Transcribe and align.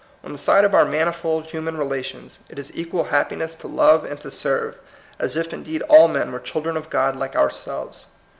On 0.23 0.31
the 0.31 0.37
side 0.39 0.65
of 0.65 0.73
our 0.73 0.83
manifold 0.83 1.45
human 1.45 1.77
relations, 1.77 2.39
it 2.49 2.57
is 2.57 2.75
equal 2.75 3.03
hap 3.03 3.29
piness 3.29 3.55
to 3.59 3.67
love 3.67 4.03
and 4.03 4.19
to 4.21 4.31
serve, 4.31 4.79
as 5.19 5.37
if 5.37 5.53
indeed 5.53 5.83
all 5.83 6.07
men 6.07 6.31
were 6.31 6.39
children 6.39 6.75
of 6.75 6.89
God 6.89 7.15
like 7.15 7.35
ourselves. 7.35 8.07